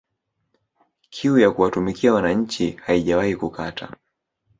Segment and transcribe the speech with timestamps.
[1.09, 3.95] Kiu ya kuwatumikia wananchi haijawahi kukata